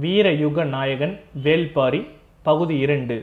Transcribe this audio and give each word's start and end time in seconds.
வீரயுக 0.00 0.64
நாயகன் 0.64 1.20
வேல்பாரி 1.42 2.06
பகுதி 2.42 2.78
இரண்டு. 2.78 3.16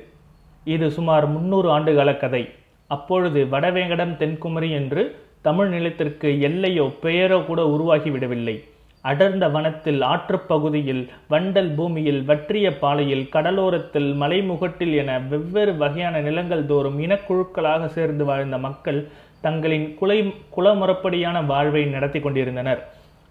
இது 0.64 0.92
சுமார் 0.92 1.28
முன்னூறு 1.28 1.80
ஆண்டுகால 1.80 2.18
கதை. 2.18 2.50
அப்பொழுது 2.88 3.46
வடவேங்கடம் 3.46 4.18
தென்குமரி 4.18 4.72
என்று 4.72 5.20
தமிழ் 5.42 5.68
நிலத்திற்கு 5.68 6.42
எல்லையோ 6.42 6.94
பெயரோ 7.02 7.40
கூட 7.40 7.64
உருவாகிவிடவில்லை 7.64 8.64
அடர்ந்த 9.02 9.50
வனத்தில் 9.50 10.02
ஆற்றுப் 10.02 10.48
பகுதியில் 10.48 11.10
வண்டல் 11.30 11.76
பூமியில் 11.76 12.24
வற்றிய 12.24 12.78
பாலையில் 12.78 13.30
கடலோரத்தில் 13.34 14.10
மலைமுகட்டில் 14.14 14.96
என 14.96 15.20
வெவ்வேறு 15.20 15.78
வகையான 15.78 16.20
நிலங்கள் 16.20 16.66
தோறும் 16.66 17.00
இனக்குழுக்களாக 17.00 17.86
சேர்ந்து 17.86 18.26
வாழ்ந்த 18.26 18.58
மக்கள் 18.58 19.08
தங்களின் 19.42 19.96
குலை 19.96 20.34
குலமுறப்படியான 20.58 21.46
வாழ்வை 21.46 21.86
நடத்தி 21.86 22.20
கொண்டிருந்தனர். 22.20 22.82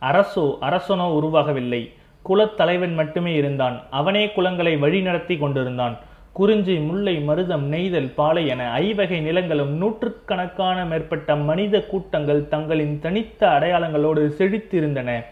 அரசோ 0.02 0.56
அரசனோ 0.60 1.06
உருவாகவில்லை. 1.12 1.92
குலத்தலைவன் 2.28 2.94
மட்டுமே 2.94 3.34
இருந்தான். 3.34 3.82
அவனே 3.90 4.26
குலங்களை 4.26 4.74
வழிநடத்தி 4.78 5.38
கொண்டிருந்தான். 5.38 5.98
குறிஞ்சி 6.32 6.74
முல்லை 6.78 7.16
மருதம் 7.28 7.60
நெய்தல் 7.60 8.14
பாலை 8.14 8.46
என 8.46 8.70
ஐவகை 8.70 9.20
நிலங்களும் 9.20 9.72
நூற்றுக்கணக்கான 9.76 10.84
மேற்பட்ட 10.84 11.36
மனித 11.36 11.80
கூட்டங்கள் 11.82 12.48
தங்களின் 12.48 12.98
தனித்த 13.00 13.48
அடையாளங்களோடு 13.48 14.24
செழித்திருந்தன. 14.38 15.24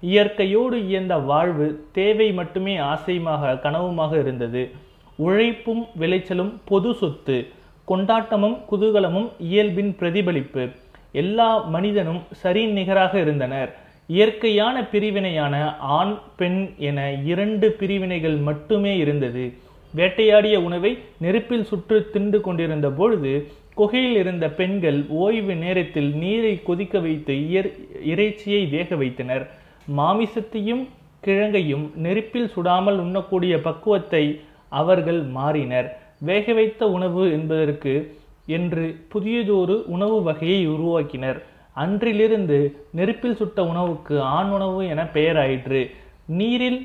இயற்கையோடு 0.00 0.86
இயந்த 0.86 1.16
வாழ்வு 1.18 1.88
தேவை 1.92 2.32
மட்டுமே 2.32 2.76
ஆசையுமாக 2.76 3.60
கனவுமாக 3.60 4.18
இருந்தது. 4.18 4.70
உழைப்பும் 5.16 5.86
விளைச்சலும் 6.00 6.52
பொது 6.64 6.94
சொத்து. 6.94 7.46
கொண்டாட்டமும் 7.88 8.56
குதூகலமும் 8.70 9.28
இயல்பின் 9.38 9.96
பிரதிபலிப்பு. 9.98 10.68
எல்லா 11.12 11.56
மனிதனும் 11.56 12.22
சரி 12.30 12.66
நிகராக 12.66 13.20
இருந்தனர். 13.20 13.76
இயற்கையான 14.06 14.76
பிரிவினையான 14.92 15.54
ஆண் 15.98 16.14
பெண் 16.36 16.60
என 16.88 16.98
இரண்டு 17.32 17.66
பிரிவினைகள் 17.70 18.36
மட்டுமே 18.48 18.96
இருந்தது. 18.96 19.44
வேட்டையாடிய 19.94 20.56
உணவை 20.68 20.98
நெருப்பில் 21.18 21.64
சுற்று 21.64 22.10
தின்று 22.10 22.40
கொண்டிருந்த 22.40 22.88
பொழுது 22.90 23.32
குகையில் 23.74 24.16
இருந்த 24.16 24.46
பெண்கள் 24.48 24.98
ஓய்வு 25.22 25.54
நேரத்தில் 25.54 26.10
நீரை 26.14 26.52
கொதிக்க 26.62 26.98
வைத்து 26.98 27.34
இயற் 27.48 27.70
இறைச்சியை 28.04 28.66
வேக 28.66 28.96
வைத்தனர். 28.96 29.44
மாமிசத்தையும் 29.96 30.84
கிழங்கையும் 31.24 31.84
நெருப்பில் 31.96 32.52
சுடாமல் 32.56 32.98
உண்ணக்கூடிய 32.98 33.60
பக்குவத்தை 33.60 34.40
அவர்கள் 34.68 35.20
மாறினர். 35.34 35.88
வேக 36.20 36.52
வைத்த 36.52 36.88
உணவு 36.90 37.32
என்பதற்கு 37.32 37.94
என்று 38.46 38.84
புதியதொரு 39.08 39.76
உணவு 39.86 40.22
வகையை 40.22 40.68
உருவாக்கினர். 40.68 41.38
அன்றிலிருந்து 41.82 42.58
நெருப்பில் 42.98 43.38
சுட்ட 43.40 43.58
உணவுக்கு 43.72 44.14
ஆண் 44.36 44.50
உணவு 44.56 44.80
என 44.92 45.02
பெயராயிற்று. 45.16 45.82
நீரில் 46.38 46.78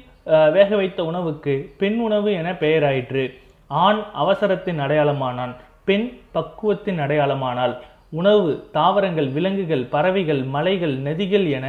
வேக 0.56 0.70
வைத்த 0.80 1.00
உணவுக்கு 1.11 1.53
பெண் 1.81 2.00
உணவு 2.08 2.30
என 2.39 2.50
பெயராயிற்று. 2.64 3.23
ஆண் 3.67 4.02
அவசரத்தின் 4.23 4.80
அடையாளமானான் 4.86 5.53
பெண் 5.88 6.08
பக்குவத்தின் 6.36 7.00
அடையாளமானால் 7.06 7.73
உணவு 8.19 8.52
தாவரங்கள் 8.78 9.30
விலங்குகள் 9.38 9.86
பறவைகள் 9.95 10.42
மலைகள் 10.56 10.95
நதிகள் 11.08 11.47
என 11.58 11.67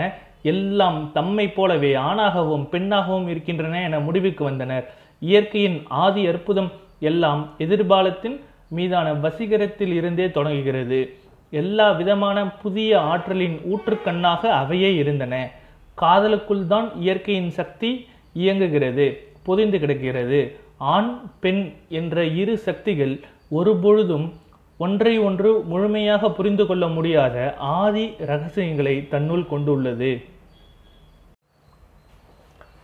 எல்லாம் 0.53 0.99
தம்மை 1.17 1.47
போலவே 1.49 1.93
ஆணாகவும் 2.09 2.65
பெண்ணாகவும் 2.73 3.29
இருக்கின்றன 3.33 3.83
என 3.89 4.01
முடிவுக்கு 4.07 4.43
வந்தனர். 4.45 4.87
இயற்கையின் 5.23 5.79
ஆதி 6.05 6.23
அற்புதம் 6.33 6.71
எல்லாம் 7.11 7.43
எதிர்காலத்தின் 7.65 8.37
மீதான 8.77 9.09
வசீகரத்தில் 9.25 9.93
இருந்தே 9.99 10.27
தொடங்குகிறது. 10.37 11.01
எல்லா 11.61 11.87
விதமான 12.01 12.39
புதிய 12.63 12.91
ஆற்றலின் 13.13 13.57
ஊற்றுக்கண்ணாக 13.73 14.51
அவையே 14.61 14.91
இருந்தன. 15.03 15.35
காதலுக்குள் 16.03 16.65
தான் 16.73 16.89
இயற்கையின் 17.05 17.51
சக்தி 17.59 17.91
இயங்குகிறது 18.43 19.07
பொதிந்து 19.47 19.79
கிடக்கிறது. 19.83 20.41
ஆண் 20.95 21.11
பெண் 21.43 21.63
என்ற 22.01 22.25
இரு 22.43 22.55
சக்திகள் 22.67 23.15
ஒருபொழுதும் 23.59 24.27
ஒன்றை 24.85 25.15
ஒன்று 25.27 25.51
முழுமையாக 25.73 26.31
புரிந்து 26.37 26.65
கொள்ள 26.67 26.85
முடியாத 26.97 27.37
ஆதி 27.81 28.05
ரகசியங்களை 28.31 28.95
தன்னுள் 29.13 29.45
கொண்டுள்ளது. 29.53 30.13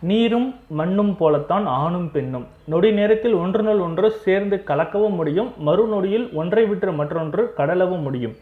நீரும் 0.09 0.49
மண்ணும் 0.79 1.13
போலத்தான் 1.21 1.65
ஆணும் 1.81 2.09
பெண்ணும். 2.11 2.45
நொடி 2.71 2.91
நேரத்தில் 2.99 3.35
ஒன்றுனுள் 3.41 3.81
ஒன்று 3.87 4.07
சேர்ந்து 4.25 4.57
கலக்கவும் 4.69 5.17
முடியும் 5.21 5.49
மறுநொடியில் 5.67 6.27
ஒன்றை 6.41 6.63
விட்டு 6.65 6.93
மற்றொன்று 6.99 7.43
கடலவும் 7.57 8.05
முடியும். 8.07 8.37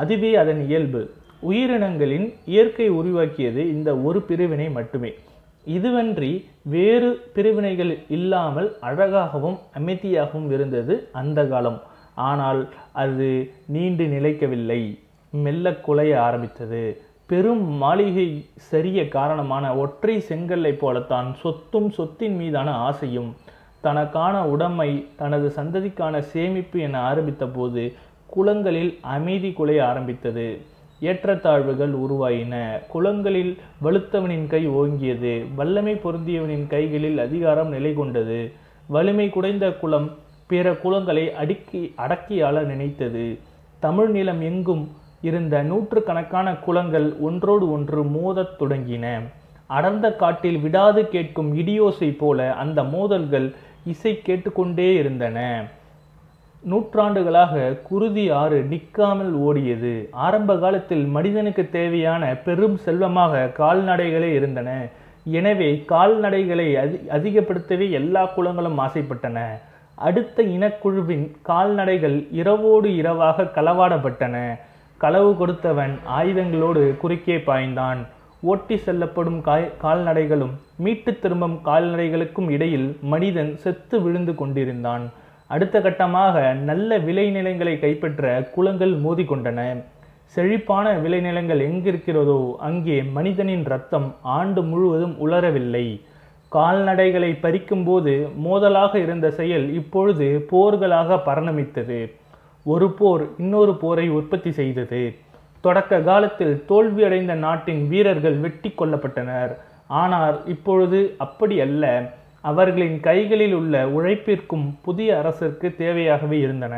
அதுவே 0.00 0.30
அதன் 0.42 0.62
இயல்பு. 0.68 1.02
உயிரினங்களின் 1.50 2.26
இயற்கை 2.52 2.88
உருவாக்கியது 2.98 3.62
இந்த 3.74 3.90
ஒரு 4.08 4.20
பிரிவினை 4.28 4.68
மட்டுமே. 4.70 5.10
இதுவன்றி 5.76 6.30
வேறு 6.74 7.10
பிரிவினைகள் 7.34 7.92
இல்லாமல் 8.16 8.68
அழகாகவும் 8.88 9.58
அமைதியாகவும் 9.78 10.48
இருந்தது 10.56 10.94
அந்த 11.12 11.40
காலம். 11.52 11.80
ஆனால் 12.28 12.60
அது 13.02 13.28
நீண்டு 13.74 14.06
நிலைக்கவில்லை. 14.06 14.82
மெல்ல 15.44 15.70
குலைய 15.86 16.14
ஆரம்பித்தது. 16.26 16.82
பெரும் 17.30 17.64
மாளிகை 17.82 18.28
சரிய 18.68 19.00
காரணமான 19.08 19.64
ஒற்றை 19.76 20.14
செங்கல்லை 20.20 20.72
போலத்தான் 20.82 21.28
சொத்தும் 21.42 21.88
சொத்தின் 21.90 22.36
மீதான 22.36 22.70
ஆசையும் 22.88 23.30
தனக்கான 23.84 24.36
உடைமை 24.52 24.90
தனது 25.16 25.46
சந்ததிக்கான 25.56 26.20
சேமிப்பு 26.32 26.78
என 26.80 26.98
ஆரம்பித்த 27.10 27.44
போது 27.46 27.82
குளங்களில் 28.34 28.98
அமைதி 29.00 29.54
குலைய 29.58 29.82
ஆரம்பித்தது. 29.82 30.60
ஏற்றத்தாழ்வுகள் 31.00 31.92
உருவாயின. 31.92 32.80
குளங்களில் 32.88 33.58
வலுத்தவனின் 33.82 34.46
கை 34.46 34.68
ஓங்கியது. 34.68 35.54
வல்லமை 35.54 35.94
பொருந்தியவனின் 35.94 36.66
கைகளில் 36.66 37.18
அதிகாரம் 37.18 37.68
நிலை 37.68 37.94
கொண்டது. 37.94 38.52
வலிமை 38.86 39.28
குடைந்த 39.28 39.70
குளம் 39.72 40.10
பிற 40.46 40.72
குளங்களை 40.72 41.32
அடுக்கி 41.32 41.94
அடக்கியாள 41.96 42.62
நினைத்தது. 42.62 43.38
தமிழ் 43.80 44.08
நிலம் 44.08 44.40
எங்கும் 44.40 44.88
இருந்த 45.20 45.62
நூற்றுக்கணக்கான 45.62 46.54
குளங்கள் 46.54 47.14
ஒன்றோடு 47.20 47.72
ஒன்று 47.72 48.04
மோதத் 48.04 48.62
தொடங்கின. 48.62 49.20
அடர்ந்த 49.66 50.16
காட்டில் 50.16 50.58
விடாது 50.58 51.08
கேட்கும் 51.08 51.56
இடியோசை 51.56 52.16
போல 52.18 52.52
அந்த 52.52 52.82
மோதல்கள் 52.82 53.54
இசை 53.84 54.20
கேட்டுக்கொண்டே 54.22 54.94
இருந்தன. 54.94 55.68
நூற்றாண்டுகளாக 56.70 57.62
குருதி 57.88 58.24
ஆறு 58.42 58.58
நிற்காமல் 58.72 59.32
ஓடியது. 59.46 59.94
ஆரம்ப 60.26 60.56
காலத்தில் 60.56 61.04
மனிதனுக்கு 61.16 61.64
தேவையான 61.70 62.24
பெரும் 62.46 62.76
செல்வமாக 62.84 63.50
கால்நடைகளே 63.58 64.30
இருந்தன. 64.34 64.70
எனவே 65.38 65.68
கால்நடைகளை 65.88 66.68
அதி 66.82 66.96
அதிகப்படுத்தவே 67.16 67.86
எல்லா 68.00 68.22
குலங்களும் 68.36 68.78
ஆசைப்பட்டன. 68.78 69.38
அடுத்த 70.08 70.42
இனக்குழுவின் 70.42 71.26
கால்நடைகள் 71.42 72.16
இரவோடு 72.40 72.88
இரவாக 72.96 73.50
களவாடப்பட்டன. 73.56 74.36
களவு 74.98 75.30
கொடுத்தவன் 75.36 75.94
ஆயுதங்களோடு 76.18 76.82
குறுக்கே 77.02 77.36
பாய்ந்தான். 77.48 78.00
ஓட்டி 78.50 78.76
செல்லப்படும் 78.76 79.40
காய் 79.40 79.66
கால்நடைகளும் 79.82 80.54
மீட்டு 80.76 81.12
திரும்பும் 81.18 81.58
கால்நடைகளுக்கும் 81.64 82.48
இடையில் 82.50 82.88
மனிதன் 83.12 83.52
செத்து 83.56 83.98
விழுந்து 84.02 84.34
கொண்டிருந்தான். 84.34 85.04
அடுத்த 85.54 85.80
கட்டமாக 85.80 86.44
நல்ல 86.68 86.98
விளைநிலங்களை 87.08 87.74
கைப்பற்ற 87.80 88.32
குளங்கள் 88.54 88.94
மோதிக்கொண்டன. 89.04 89.60
செழிப்பான 90.34 90.86
விளைநிலங்கள் 91.04 91.60
எங்கிருக்கிறதோ 91.68 92.38
அங்கே 92.68 92.96
மனிதனின் 93.16 93.64
ரத்தம் 93.72 94.08
ஆண்டு 94.36 94.60
முழுவதும் 94.70 95.14
உலரவில்லை. 95.24 95.86
கால்நடைகளை 96.52 97.30
பறிக்கும்போது 97.44 98.12
மோதலாக 98.46 98.92
இருந்த 99.04 99.26
செயல் 99.38 99.66
இப்பொழுது 99.80 100.26
போர்களாக 100.52 101.18
பரணமித்தது. 101.28 102.00
ஒரு 102.66 102.88
போர் 102.98 103.24
இன்னொரு 103.42 103.72
போரை 103.82 104.06
உற்பத்தி 104.18 104.50
செய்தது. 104.60 105.02
தொடக்க 105.64 106.00
காலத்தில் 106.08 106.56
தோல்வியடைந்த 106.68 107.34
நாட்டின் 107.46 107.82
வீரர்கள் 107.92 108.36
வெட்டி 108.44 108.70
கொல்லப்பட்டனர். 108.78 109.52
ஆனால் 110.00 110.36
இப்பொழுது 110.54 111.00
அப்படி 111.24 111.56
அல்ல. 111.66 111.84
அவர்களின் 112.50 112.98
கைகளில் 113.06 113.54
உள்ள 113.58 113.74
உழைப்பிற்கும் 113.96 114.66
புதிய 114.86 115.10
அரசிற்கு 115.20 115.68
தேவையாகவே 115.82 116.38
இருந்தன. 116.46 116.74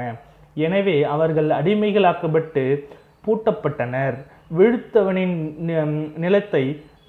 எனவே 0.66 0.96
அவர்கள் 1.14 1.50
அடிமைகளாக்கப்பட்டு 1.58 2.64
பூட்டப்பட்டனர். 3.24 4.16
விழுத்தவனின் 4.58 5.36
நிலத்தை 6.24 6.64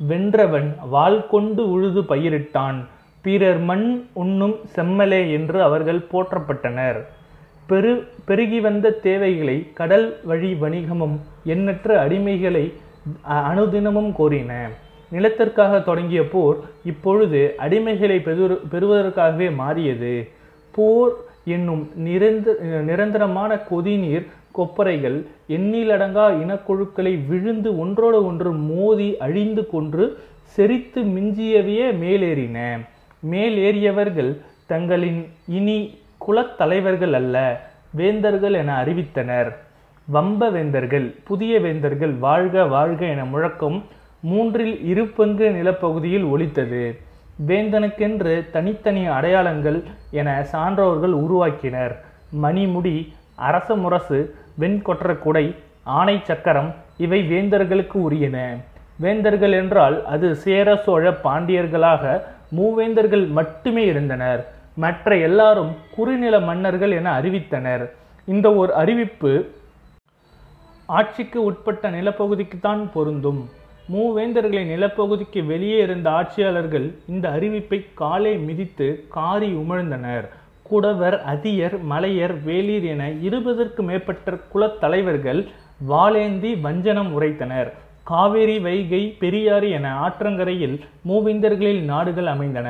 வென்றவன் 0.09 0.69
வாள் 0.94 1.21
கொண்டு 1.33 1.63
உழுது 1.74 2.01
பயிரிட்டான். 2.12 2.80
பிறர் 3.25 3.62
மண் 3.69 3.88
உண்ணும் 4.21 4.57
செம்மலே 4.75 5.21
என்று 5.38 5.57
அவர்கள் 5.68 6.01
போற்றப்பட்டனர். 6.12 7.00
பெரு 7.69 7.94
பெருகி 8.27 8.59
வந்த 8.65 8.92
தேவைகளை 9.06 9.56
கடல் 9.80 10.06
வழி 10.30 10.51
வணிகமும் 10.62 11.15
எண்ணற்ற 11.54 11.89
அடிமைகளை 12.04 12.65
அனுதினமும் 13.50 14.12
கோரின. 14.19 14.51
நிலத்திற்காக 15.12 15.80
தொடங்கிய 15.80 16.21
போர் 16.30 16.57
இப்பொழுது 16.86 17.42
அடிமைகளை 17.57 18.18
பெறு 18.21 18.45
பெறுவதற்காகவே 18.71 19.48
மாறியது. 19.62 20.13
போர் 20.75 21.13
என்னும் 21.45 21.83
நிரந்த 22.07 22.56
நிரந்தரமான 22.89 23.51
கொதிநீர் 23.69 24.25
கொப்பரைகள் 24.57 25.18
எண்ணிலடங்கா 25.50 26.25
இனக்குழுக்களை 26.44 27.13
விழுந்து 27.27 27.69
ஒன்றோடு 27.80 28.19
ஒன்று 28.25 28.51
மோதி 28.51 29.09
அழிந்து 29.18 29.63
கொன்று 29.74 30.06
செரித்து 30.56 31.01
மிஞ்சியவையே 31.15 31.88
மேலேறின. 32.04 32.57
மேலேறியவர்கள் 33.31 34.31
தங்களின் 34.68 35.21
இனி 35.57 35.80
குலத்தலைவர்கள் 36.27 37.13
அல்ல 37.13 37.36
வேந்தர்கள் 38.00 38.54
என 38.54 38.71
அறிவித்தனர். 38.83 39.50
வம்ப 40.07 40.50
வேந்தர்கள் 40.50 41.07
புதிய 41.30 41.54
வேந்தர்கள் 41.59 42.13
வாழ்க 42.27 42.65
வாழ்க 42.75 43.01
என 43.06 43.25
முழக்கம் 43.25 43.77
மூன்றில் 44.21 44.85
இரு 44.85 45.07
பங்கு 45.07 45.51
நிலப்பகுதியில் 45.51 46.23
ஒலித்தது. 46.23 46.99
வேந்தனுக்கென்று 47.47 48.49
தனித்தனி 48.51 49.07
அடையாளங்கள் 49.07 49.83
என 50.11 50.45
சான்றோர்கள் 50.51 51.13
உருவாக்கினர். 51.25 51.95
மணிமுடி 52.41 53.13
அரச 53.35 53.75
முரசு 53.75 54.35
வெண்கொற்ற 54.59 55.19
குடை 55.19 55.55
ஆணை 55.83 56.21
சக்கரம் 56.23 56.75
இவை 56.97 57.19
வேந்தர்களுக்கு 57.31 57.97
உரியன. 58.09 58.57
வேந்தர்கள் 58.99 59.51
என்றால் 59.51 60.05
அது 60.05 60.35
சேர 60.35 60.75
சோழ 60.75 61.11
பாண்டியர்களாக 61.11 62.21
மூவேந்தர்கள் 62.55 63.29
மட்டுமே 63.29 63.85
இருந்தனர். 63.85 64.47
மற்ற 64.75 65.17
எல்லாரும் 65.17 65.75
குறுநில 65.95 66.39
மன்னர்கள் 66.39 66.91
என 66.91 67.21
அறிவித்தனர். 67.21 67.89
இந்த 68.25 68.53
ஒரு 68.53 68.73
அறிவிப்பு 68.73 69.51
ஆட்சிக்கு 70.85 71.43
உட்பட்ட 71.43 71.89
நிலப்பகுதிக்குத்தான் 71.91 72.89
பொருந்தும். 72.93 73.49
மூவேந்தர்களின் 73.93 74.71
நிலப்பகுதிக்கு 74.73 75.41
வெளியே 75.45 75.77
இருந்த 75.81 76.07
ஆட்சியாளர்கள் 76.09 76.87
இந்த 77.13 77.25
அறிவிப்பை 77.35 77.79
காலை 78.01 78.33
மிதித்து 78.37 78.87
காரி 79.09 79.49
உமிழ்ந்தனர். 79.53 80.25
குடவர் 80.69 81.17
அதியர் 81.33 81.75
மலையர் 81.91 82.33
வேலீர் 82.47 82.85
என 82.93 83.03
இருபதற்கு 83.27 83.83
மேற்பட்ட 83.83 84.33
குலத்தலைவர்கள் 84.53 85.41
வாளேந்தி 85.91 86.51
வஞ்சனம் 86.65 87.11
உரைத்தனர். 87.17 87.69
காவேரி 88.03 88.57
வைகை 88.59 89.01
பெரியாறு 89.21 89.69
என 89.77 89.87
ஆற்றங்கரையில் 90.05 90.75
மூவேந்தர்களில் 91.09 91.81
நாடுகள் 91.91 92.25
அமைந்தன. 92.25 92.69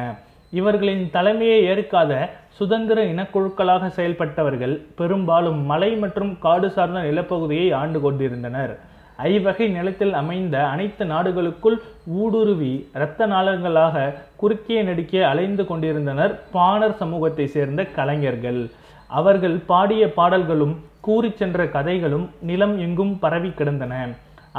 இவர்களின் 0.59 1.03
தலைமையை 1.15 1.59
ஏற்காத 1.71 2.11
சுதந்திர 2.57 2.99
இனக்குழுக்களாக 3.05 3.89
செயல்பட்டவர்கள் 3.97 4.75
பெரும்பாலும் 4.99 5.59
மலை 5.71 5.89
மற்றும் 5.95 6.31
காடு 6.45 6.69
சார்ந்த 6.75 7.01
நிலப்பகுதியை 7.09 7.67
ஆண்டு 7.81 7.99
கொண்டிருந்தனர். 8.05 8.73
ஐவகை 9.17 9.67
நிலத்தில் 9.67 10.13
அமைந்த 10.13 10.55
அனைத்து 10.67 11.05
நாடுகளுக்குள் 11.05 11.77
ஊடுருவி 12.21 12.73
இரத்த 12.95 13.27
நாளங்களாக 13.27 14.13
குறுக்கே 14.41 14.79
நடுக்கே 14.83 15.21
அலைந்து 15.21 15.65
கொண்டிருந்தனர் 15.65 16.33
பாணர் 16.51 16.97
சமூகத்தை 16.97 17.47
சேர்ந்த 17.47 17.83
கலைஞர்கள். 17.97 18.61
அவர்கள் 19.07 19.57
பாடிய 19.71 20.03
பாடல்களும் 20.19 20.75
கூறிச் 21.01 21.37
சென்ற 21.37 21.65
கதைகளும் 21.75 22.29
நிலம் 22.41 22.75
எங்கும் 22.79 23.19
பரவி 23.19 23.49
கிடந்தன. 23.49 23.93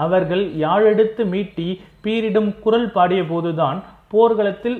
அவர்கள் 0.04 0.44
யாழெடுத்து 0.64 1.22
மீட்டி 1.32 1.68
பீரிடும் 2.04 2.50
குரல் 2.60 2.90
பாடிய 2.92 3.22
போதுதான் 3.24 3.78
போர்க்களத்தில் 4.08 4.78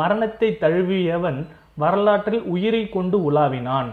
மரணத்தை 0.00 0.56
தழுவியவன் 0.60 1.38
வரலாற்றில் 1.74 2.42
உயிரை 2.54 2.88
கொண்டு 2.88 3.16
உலாவினான். 3.30 3.88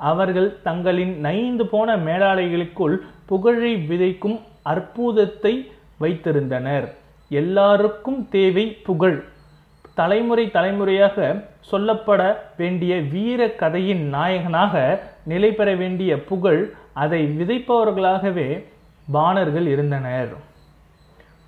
அவர்கள் 0.00 0.48
தங்களின் 0.62 1.14
நைந்து 1.20 1.66
போன 1.66 1.96
மேலாளைகளுக்குள் 1.96 2.96
புகழை 3.26 3.72
விதைக்கும் 3.90 4.36
அற்புதத்தை 4.72 5.54
வைத்திருந்தனர். 6.00 6.86
எல்லாருக்கும் 7.30 8.20
தேவை 8.28 8.64
புகழ். 8.88 9.18
தலைமுறை 9.94 10.50
தலைமுறையாக 10.50 11.44
சொல்லப்பட 11.70 12.22
வேண்டிய 12.56 12.96
வீர 13.12 13.40
கதையின் 13.50 14.04
நாயகனாக 14.14 15.00
நிலை 15.24 15.50
பெற 15.52 15.74
வேண்டிய 15.74 16.24
புகழ் 16.24 16.60
அதை 16.92 17.20
விதைப்பவர்களாகவே 17.38 18.48
பாணர்கள் 19.12 19.66
இருந்தனர். 19.66 20.32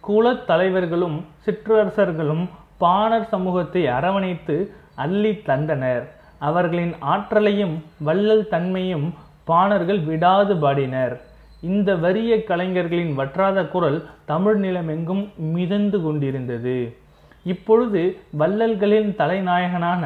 குலத் 0.09 0.47
தலைவர்களும் 0.47 1.19
சிற்றரசர்களும் 1.47 2.45
பாணர் 2.79 3.29
சமூகத்தை 3.29 3.83
அரவணைத்து 3.87 4.57
அள்ளி 4.95 5.33
தந்தனர். 5.47 6.07
அவர்களின் 6.39 6.95
ஆற்றலையும் 7.15 7.77
வள்ளல் 7.99 8.49
தன்மையும் 8.49 9.09
பாணர்கள் 9.45 10.01
விடாது 10.05 10.55
பாடினர். 10.57 11.17
இந்த 11.63 11.95
வறிய 11.95 12.45
கலைஞர்களின் 12.45 13.15
வற்றாத 13.15 13.65
குரல் 13.67 13.99
தமிழ் 14.25 14.59
நிலமெங்கும் 14.65 15.23
மிதந்து 15.37 16.03
கொண்டிருந்தது. 16.03 16.97
இப்பொழுது 17.45 18.03
வள்ளல்களின் 18.39 19.11
தலைநாயகனான 19.17 20.05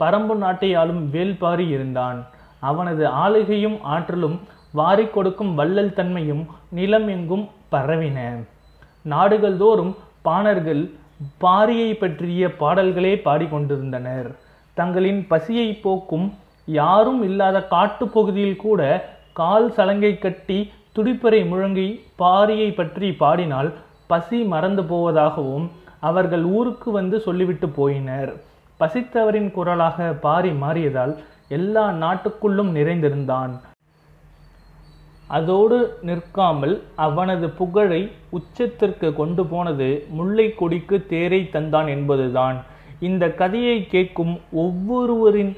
பரம்பு 0.00 0.34
நாட்டை 0.34 0.74
ஆளும் 0.74 1.02
வேல்பாரி 1.12 1.68
இருந்தான். 1.68 2.26
அவனது 2.58 3.06
ஆளுகையும் 3.06 3.78
ஆற்றலும் 3.82 4.40
வாரிக் 4.72 5.12
கொடுக்கும் 5.12 5.54
வள்ளல் 5.54 5.94
தன்மையும் 5.94 6.46
நிலம் 6.70 7.08
எங்கும் 7.08 7.48
பரவின. 7.72 8.18
நாடுகள் 9.02 9.56
தோறும் 9.56 9.96
பாணர்கள் 10.22 10.82
பாரியை 11.44 11.90
பற்றிய 11.98 12.48
பாடல்களே 12.56 13.14
பாடிக்கொண்டிருந்தனர் 13.26 14.28
தங்களின் 14.74 15.26
பசியை 15.26 15.74
போக்கும் 15.74 16.26
யாரும் 16.64 17.22
இல்லாத 17.22 17.66
காட்டுப்பகுதியில் 17.70 18.56
கூட 18.56 19.10
கால் 19.32 19.72
சலங்கை 19.72 20.18
கட்டி 20.18 20.72
துடிப்பறை 20.98 21.40
முழங்கி 21.50 21.88
பாரியை 22.22 22.68
பற்றி 22.74 23.08
பாடினால் 23.22 23.68
பசி 24.10 24.38
மறந்து 24.52 24.82
போவதாகவும் 24.82 25.66
அவர்கள் 26.08 26.44
ஊருக்கு 26.58 26.88
வந்து 26.90 27.16
சொல்லிவிட்டு 27.20 27.66
போயினர். 27.78 28.30
பசித்தவரின் 28.80 29.50
குரலாக 29.56 30.08
பாரி 30.24 30.50
மாறியதால் 30.62 31.14
எல்லா 31.56 31.84
நாட்டுக்குள்ளும் 32.02 32.70
நிறைந்திருந்தான். 32.78 33.52
அதோடு 35.38 35.78
நிற்காமல் 36.08 36.74
அவனது 37.06 37.46
புகழை 37.60 38.02
உச்சத்திற்கு 38.38 39.08
கொண்டு 39.20 39.44
போனது 39.46 39.88
முல்லை 40.18 40.46
கொடிக்கு 40.60 40.98
தேரை 41.12 41.40
தந்தான் 41.52 41.88
என்பதுதான். 41.96 42.58
இந்த 43.08 43.24
கதையை 43.40 43.78
கேட்கும் 43.94 44.34
ஒவ்வொருவரின் 44.64 45.52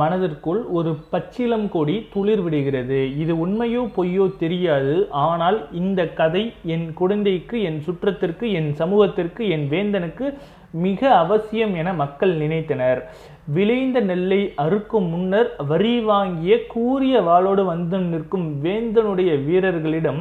மனதிற்குள் 0.00 0.60
ஒரு 0.78 0.90
பச்சிலம் 1.12 1.64
கொடி 1.68 1.94
துளிர் 2.12 2.42
விடுகிறது 2.42 2.98
இது 3.22 3.32
உண்மையோ 3.44 3.82
பொய்யோ 3.96 4.26
தெரியாது. 4.42 4.94
ஆனால் 5.10 5.58
இந்த 5.80 6.00
கதை 6.20 6.42
என் 6.74 6.86
குழந்தைக்கு 7.00 7.56
என் 7.70 7.80
சுற்றத்திற்கு 7.86 8.46
என் 8.60 8.70
சமூகத்திற்கு 8.80 9.42
என் 9.56 9.66
வேந்தனுக்கு 9.72 10.26
மிக 10.84 11.10
அவசியம் 11.22 11.74
என 11.74 11.92
மக்கள் 12.02 12.34
நினைத்தனர். 12.42 13.00
விளைந்த 13.56 13.98
நெல்லை 14.00 14.40
அறுக்கும் 14.64 15.08
முன்னர் 15.12 15.50
வரி 15.70 15.94
வாங்கிய 16.00 16.54
கூரிய 16.74 17.20
வாளோடு 17.28 17.64
வந்து 17.64 17.98
நிற்கும் 18.12 18.48
வேந்தனுடைய 18.64 19.30
வீரர்களிடம் 19.46 20.20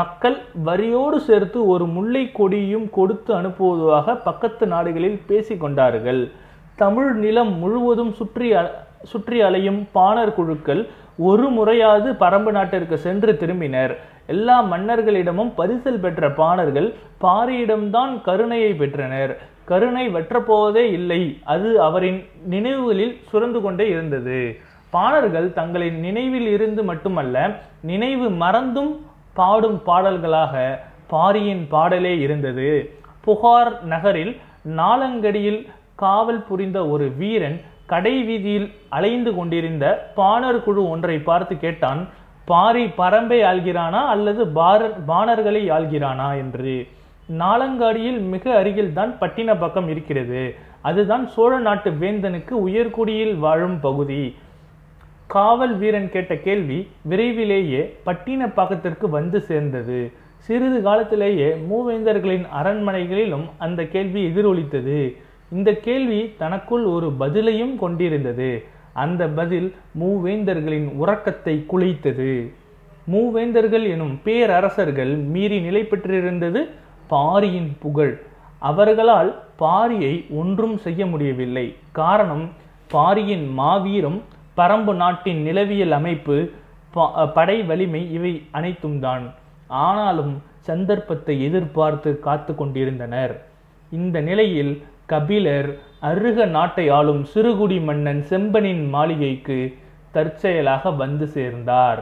மக்கள் 0.00 0.36
வரியோடு 0.64 1.18
சேர்த்து 1.28 1.58
ஒரு 1.66 1.86
முல்லை 1.86 2.24
கொடியும் 2.32 2.90
கொடுத்து 2.90 3.30
அனுப்புவதாக 3.34 4.16
பக்கத்து 4.26 4.66
நாடுகளில் 4.66 5.22
பேசிக்கொண்டார்கள் 5.28 6.22
கொண்டார்கள். 6.22 6.46
தமிழ் 6.78 7.12
நிலம் 7.12 7.58
முழுவதும் 7.58 8.12
சுற்றி 8.12 8.54
அ- 8.54 8.86
சுற்றி 9.02 9.40
அலையும் 9.40 9.88
பாணர் 9.92 10.34
குழுக்கள் 10.34 10.86
ஒரு 11.18 11.48
முறையாவது 11.48 12.12
பரம்பு 12.12 12.50
நாட்டிற்கு 12.50 12.98
சென்று 12.98 13.32
திரும்பினர். 13.32 13.96
எல்லா 14.26 14.64
மன்னர்களிடமும் 14.64 15.52
பரிசல் 15.58 16.00
பெற்ற 16.00 16.30
பாணர்கள் 16.30 16.94
பாரியிடம்தான் 17.20 18.22
கருணையை 18.22 18.74
பெற்றனர். 18.74 19.38
கருணை 19.64 20.08
வற்றப்போவதே 20.08 20.84
இல்லை. 20.92 21.38
அது 21.44 21.82
அவரின் 21.82 22.26
நினைவுகளில் 22.44 23.16
சுரந்து 23.32 23.60
கொண்டே 23.60 23.88
இருந்தது. 23.88 24.56
பாணர்கள் 24.90 25.52
தங்களின் 25.52 26.00
நினைவில் 26.00 26.46
இருந்து 26.46 26.84
மட்டுமல்ல 26.84 27.60
நினைவு 27.80 28.30
மறந்தும் 28.30 29.06
பாடும் 29.34 29.82
பாடல்களாக 29.82 30.80
பாரியின் 31.06 31.66
பாடலே 31.70 32.18
இருந்தது. 32.18 32.90
புகார் 33.20 33.84
நகரில் 33.84 34.36
நாலங்கடியில் 34.76 35.66
காவல் 35.98 36.42
புரிந்த 36.42 36.88
ஒரு 36.88 37.06
வீரன் 37.10 37.60
கடை 37.86 38.22
வீதியில் 38.22 38.72
அலைந்து 38.88 39.34
கொண்டிருந்த 39.34 40.12
பாணர் 40.14 40.62
குழு 40.62 40.88
ஒன்றை 40.88 41.18
பார்த்து 41.18 41.58
கேட்டான் 41.58 42.08
பாரி 42.44 42.84
பரம்பை 42.84 43.40
ஆள்கிறானா 43.42 44.04
அல்லது 44.06 44.48
பார 44.48 44.90
பாணர்களை 45.08 45.62
ஆள்கிறானா? 45.70 46.28
என்று. 46.36 46.86
நாலங்காடியில் 47.38 48.20
மிக 48.28 48.56
அருகில் 48.56 48.92
தான் 48.92 49.14
பட்டினப்பாக்கம் 49.20 49.88
இருக்கிறது. 49.88 50.54
அதுதான் 50.80 51.26
சோழ 51.28 51.58
நாட்டு 51.58 51.90
வேந்தனுக்கு 51.90 52.54
உயர்குடியில் 52.66 53.38
வாழும் 53.38 53.80
பகுதி. 53.80 54.36
காவல் 55.26 55.76
வீரன் 55.76 56.10
கேட்ட 56.10 56.36
கேள்வி 56.36 56.88
விரைவிலேயே 57.02 57.94
பட்டினப்பாக்கத்திற்கு 58.06 59.08
வந்து 59.08 59.40
சேர்ந்தது. 59.40 60.12
சிறிது 60.36 60.82
காலத்திலேயே 60.82 61.48
மூவேந்தர்களின் 61.70 62.46
அரண்மனைகளிலும் 62.62 63.48
அந்த 63.58 63.84
கேள்வி 63.84 64.24
எதிரொலித்தது. 64.24 65.26
இந்த 65.50 65.72
கேள்வி 65.72 66.34
தனக்குள் 66.38 66.84
ஒரு 66.84 67.12
பதிலையும் 67.20 67.76
கொண்டிருந்தது. 67.76 68.64
அந்த 68.92 69.28
பதில் 69.28 69.74
மூவேந்தர்களின் 70.00 70.92
உறக்கத்தை 70.92 71.64
குலைத்தது. 71.72 72.52
மூவேந்தர்கள் 73.12 73.88
எனும் 73.90 74.20
பேரரசர்கள் 74.22 75.16
மீறி 75.16 75.60
நிலை 75.60 75.84
பெற்றிருந்தது 75.84 76.68
பாரியின் 77.06 77.76
புகழ். 77.80 78.20
அவர்களால் 78.58 79.42
பாரியை 79.58 80.30
ஒன்றும் 80.30 80.78
செய்ய 80.78 81.06
முடியவில்லை. 81.06 81.74
காரணம் 81.92 82.50
பாரியின் 82.88 83.52
மாவீரம் 83.52 84.22
பரம்பு 84.56 84.94
நாட்டின் 84.94 85.42
நிலவியல் 85.42 85.90
அமைப்பு 85.90 86.50
ப- 86.90 87.26
படை 87.26 87.62
வலிமை 87.62 88.12
இவை 88.12 88.42
அனைத்தும் 88.50 89.00
தான் 89.00 89.34
ஆனாலும் 89.66 90.42
சந்தர்ப்பத்தை 90.58 91.44
எதிர்பார்த்து 91.44 92.18
காத்து 92.18 92.54
கொண்டிருந்தனர். 92.54 93.46
இந்த 93.90 94.20
நிலையில் 94.20 94.82
கபிலர் 95.10 95.68
அருக 96.08 96.46
நாட்டை 96.56 96.84
ஆளும் 96.96 97.22
சிறுகுடி 97.34 97.76
மன்னன் 97.84 98.20
செம்பனின் 98.30 98.82
மாளிகைக்கு 98.88 99.58
தற்செயலாக 100.12 100.90
வந்து 101.02 101.26
சேர்ந்தார். 101.36 102.00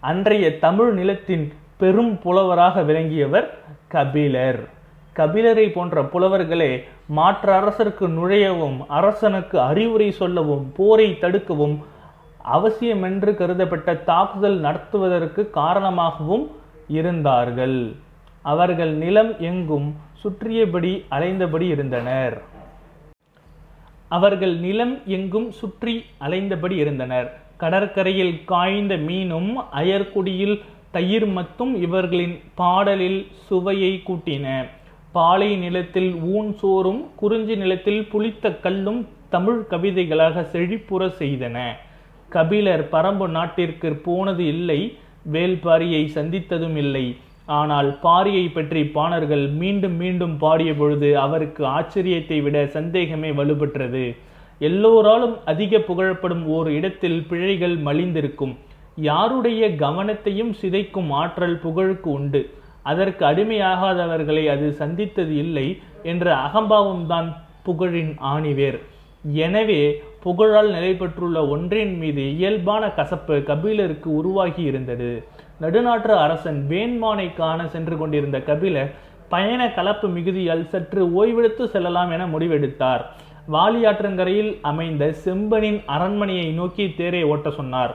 அன்றைய 0.00 0.46
தமிழ் 0.64 0.92
நிலத்தின் 0.92 1.46
பெரும் 1.80 2.12
புலவராக 2.24 2.82
விளங்கியவர் 2.82 3.48
கபிலர். 3.94 4.60
கபிலரை 5.16 5.66
போன்ற 5.72 6.02
புலவர்களே 6.12 6.72
மாற்று 7.18 7.52
அரசருக்கு 7.52 8.06
நுழையவும் 8.18 8.78
அரசனுக்கு 8.98 9.56
அறிவுரை 9.60 10.10
சொல்லவும் 10.20 10.66
போரை 10.76 11.08
தடுக்கவும் 11.20 11.76
அவசியமென்று 12.56 13.32
கருதப்பட்ட 13.40 13.94
தாக்குதல் 14.10 14.58
நடத்துவதற்கு 14.60 15.42
காரணமாகவும் 15.50 16.46
இருந்தார்கள். 16.98 17.80
அவர்கள் 18.42 18.94
நிலம் 19.02 19.32
எங்கும் 19.50 19.88
சுற்றியபடி 20.22 20.92
அலைந்தபடி 21.10 21.66
இருந்தனர். 21.68 22.36
அவர்கள் 24.08 24.54
நிலம் 24.56 24.94
எங்கும் 25.06 25.50
சுற்றி 25.50 25.94
அலைந்தபடி 26.20 26.76
இருந்தனர். 26.76 27.28
கடற்கரையில் 27.56 28.34
காய்ந்த 28.44 28.96
மீனும் 28.96 29.50
அயர்குடியில் 29.72 30.56
தயிர் 30.90 31.26
மத்தும் 31.28 31.74
இவர்களின் 31.76 32.40
பாடலில் 32.54 33.26
சுவையை 33.46 34.02
கூட்டின. 34.08 34.46
பாலை 35.12 35.56
நிலத்தில் 35.56 36.12
ஊன் 36.14 36.50
சோறும் 36.52 37.02
குறிஞ்சி 37.16 37.56
நிலத்தில் 37.56 38.02
புளித்த 38.06 38.52
கல்லும் 38.64 39.00
தமிழ் 39.28 39.62
கவிதைகளாக 39.70 40.44
செழிப்புற 40.52 41.02
செய்தன. 41.18 41.56
கபிலர் 42.28 42.84
பரம்பு 42.92 43.28
நாட்டிற்கு 43.28 43.90
போனது 44.06 44.46
இல்லை 44.46 44.98
வேல்பாரியை 45.32 46.02
சந்தித்ததும் 46.14 46.76
இல்லை. 46.76 47.16
ஆனால் 47.58 47.88
பாரியை 48.04 48.46
பற்றி 48.54 48.80
பாணர்கள் 48.96 49.44
மீண்டும் 49.60 49.96
மீண்டும் 50.02 50.34
பாடிய 50.42 50.72
பொழுது 50.80 51.08
அவருக்கு 51.24 51.62
ஆச்சரியத்தை 51.76 52.38
விட 52.42 52.58
சந்தேகமே 52.76 53.30
வலுப்பெற்றது 53.38 54.04
எல்லோராலும் 54.68 55.36
அதிக 55.52 55.78
புகழப்படும் 55.88 56.44
ஓர் 56.56 56.68
இடத்தில் 56.78 57.20
பிழைகள் 57.30 57.76
மலிந்திருக்கும். 57.86 58.54
யாருடைய 59.08 59.62
கவனத்தையும் 59.82 60.52
சிதைக்கும் 60.60 61.10
ஆற்றல் 61.20 61.56
புகழுக்கு 61.64 62.08
உண்டு. 62.18 62.42
அதற்கு 62.90 63.22
அடிமையாகாதவர்களை 63.30 64.44
அது 64.54 64.66
சந்தித்தது 64.82 65.34
இல்லை 65.44 65.66
என்ற 66.12 66.26
அகம்பாவம்தான் 66.46 67.28
புகழின் 67.66 68.12
ஆணிவேர். 68.34 68.78
எனவே 69.46 69.80
புகழால் 70.22 70.70
நிலை 70.76 70.92
பெற்றுள்ள 70.94 71.38
ஒன்றின் 71.54 71.94
மீது 72.02 72.24
இயல்பான 72.36 72.84
கசப்பு 72.98 73.36
கபிலருக்கு 73.50 74.08
உருவாகி 74.20 74.62
இருந்தது. 74.70 75.10
நடுநாட்டு 75.60 76.12
அரசன் 76.14 76.66
வேண்மானை 76.68 77.34
காண 77.34 77.68
சென்று 77.68 77.96
கொண்டிருந்த 77.96 78.38
கபிலர் 78.40 78.90
பயண 79.28 79.72
கலப்பு 79.72 80.08
மிகுதியால் 80.08 80.68
சற்று 80.68 81.02
ஓய்வெடுத்து 81.18 81.64
செல்லலாம் 81.64 82.10
என 82.10 82.26
முடிவெடுத்தார். 82.26 83.02
வாலியாற்றங்கரையில் 83.52 84.52
அமைந்த 84.62 85.04
செம்பனின் 85.24 85.80
அரண்மனையை 85.86 86.48
நோக்கி 86.52 86.94
தேரை 86.94 87.22
ஓட்ட 87.22 87.50
சொன்னார். 87.50 87.92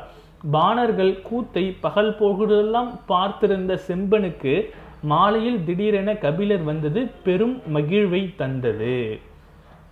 பாணர்கள் 0.51 1.21
கூத்தை 1.21 1.75
பகல் 1.81 2.13
போகுதெல்லாம் 2.15 2.99
பார்த்திருந்த 3.07 3.79
செம்பனுக்கு 3.87 4.53
மாலையில் 5.01 5.59
திடீரென 5.63 6.15
கபிலர் 6.15 6.63
வந்தது 6.63 7.01
பெரும் 7.23 7.61
மகிழ்வை 7.73 8.21
தந்தது. 8.35 9.19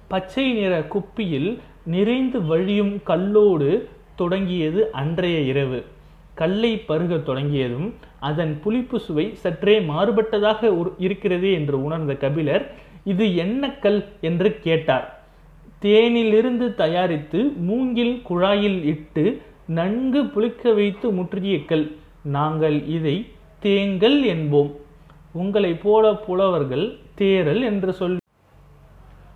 பச்சை 0.08 0.54
நிற 0.54 0.74
குப்பியில் 0.94 1.60
நிறைந்து 1.86 2.42
வழியும் 2.46 2.96
கல்லோடு 3.08 3.72
தொடங்கியது 4.16 4.92
அன்றைய 4.92 5.40
இரவு. 5.40 5.80
கல்லை 6.34 6.72
பருகத் 6.88 7.26
தொடங்கியதும் 7.26 7.90
அதன் 8.20 8.54
புளிப்பு 8.64 9.00
சுவை 9.00 9.26
சற்றே 9.44 9.76
மாறுபட்டதாக 9.80 10.62
இருக்கிறதே 10.98 11.52
என்று 11.54 11.84
உணர்ந்த 11.84 12.14
கபிலர் 12.16 12.66
இது 13.04 13.26
என்ன 13.36 13.72
கல் 13.86 14.00
என்று 14.22 14.50
கேட்டார். 14.60 15.08
தேனிலிருந்து 15.82 16.68
தயாரித்து 16.74 17.40
மூங்கில் 17.70 18.16
குழாயில் 18.30 18.80
இட்டு 18.84 19.24
நன்கு 19.68 20.22
புளிக்க 20.36 20.74
வைத்து 20.74 21.08
முற்றிய 21.12 21.66
கல். 21.66 21.86
நாங்கள் 22.38 22.78
இதை 22.88 23.16
தேங்கல் 23.60 24.20
என்போம். 24.36 24.72
உங்களைப் 25.34 25.84
போல 25.84 26.14
புலவர்கள் 26.26 26.86
தேரல் 27.18 27.64
என்று 27.64 27.94
சொல் 27.94 28.18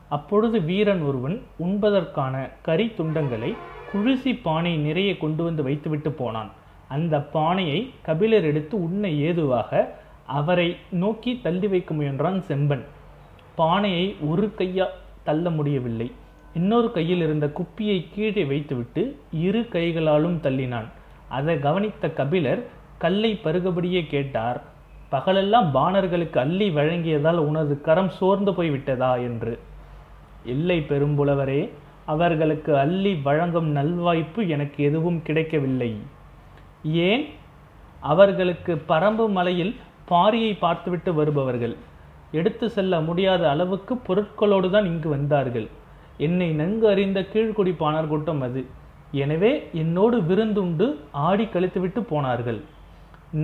அப்பொழுது 0.10 0.58
வீரன் 0.62 1.02
ஒருவன் 1.02 1.38
உண்பதற்கான 1.66 2.36
கறி 2.62 2.86
துண்டங்களை 2.98 3.52
குழுசி 3.92 4.32
பானை 4.44 4.74
நிறைய 4.78 5.18
கொண்டு 5.18 5.42
வந்து 5.44 5.64
வைத்துவிட்டு 5.64 6.12
போனான். 6.12 6.52
அந்த 6.90 7.20
பானையை 7.20 7.94
கபிலர் 8.02 8.44
எடுத்து 8.44 8.84
உண்ண 8.84 9.10
ஏதுவாக 9.10 10.00
அவரை 10.26 10.76
நோக்கி 10.90 11.40
தள்ளி 11.44 11.68
வைக்க 11.68 11.94
முயன்றான் 11.94 12.44
செம்பன். 12.48 12.84
பானையை 13.56 14.16
ஒரு 14.22 14.52
கையா 14.58 14.86
தள்ள 15.24 15.50
முடியவில்லை. 15.50 16.12
இன்னொரு 16.54 16.92
கையில் 16.92 17.22
இருந்த 17.22 17.48
குப்பியை 17.48 18.06
கீழே 18.14 18.46
வைத்துவிட்டு 18.46 19.20
இரு 19.32 19.68
கைகளாலும் 19.68 20.40
தள்ளினான். 20.42 20.86
அதை 21.28 21.60
கவனித்த 21.60 22.10
கபிலர் 22.10 22.66
கல்லை 22.98 23.40
பருகபடியே 23.44 24.08
கேட்டார் 24.08 24.62
பகலெல்லாம் 25.12 25.72
பாணர்களுக்கு 25.74 26.38
அள்ளி 26.38 26.70
வழங்கியதால் 26.70 27.38
உனது 27.38 27.82
கரம் 27.82 28.10
சோர்ந்து 28.10 28.52
போய்விட்டதா? 28.52 29.22
என்று. 29.22 29.60
இல்லை 30.46 30.80
பெரும்புலவரே 30.80 31.70
அவர்களுக்கு 32.06 32.78
அள்ளி 32.78 33.16
வழங்கும் 33.16 33.76
நல்வாய்ப்பு 33.76 34.48
எனக்கு 34.48 34.84
எதுவும் 34.84 35.22
கிடைக்கவில்லை. 35.22 35.98
ஏன்? 37.10 37.24
அவர்களுக்கு 38.02 38.74
பரம்பு 38.90 39.26
மலையில் 39.30 39.74
பாரியை 40.12 40.52
பார்த்துவிட்டு 40.60 41.14
வருபவர்கள். 41.14 41.76
எடுத்து 42.32 42.70
செல்ல 42.70 43.00
முடியாத 43.02 43.44
அளவுக்கு 43.50 43.96
பொருட்களோடு 44.08 44.70
தான் 44.70 44.86
இங்கு 44.86 45.10
வந்தார்கள். 45.10 45.68
என்னை 46.18 46.50
நன்கு 46.54 46.86
அறிந்த 46.88 47.20
கீழ்குடி 47.34 47.74
பாணர் 47.82 48.08
கூட்டம் 48.08 48.42
அது. 48.42 48.62
எனவே 49.24 49.52
என்னோடு 49.82 50.18
விருந்துண்டு 50.22 50.88
ஆடி 51.12 51.46
கழித்துவிட்டு 51.46 52.02
போனார்கள். 52.04 52.60